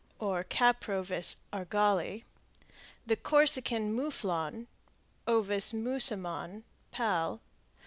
[0.17, 2.23] or Caprovis argali);
[3.05, 4.65] the Corsican mouflon
[5.27, 5.43] (O.
[5.43, 7.39] musimon, Pal.)